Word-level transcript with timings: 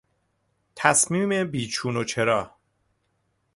تصمیم 0.75 1.43
بی 1.51 1.67
چون 1.67 1.95
و 1.97 2.03
چرا 2.03 2.55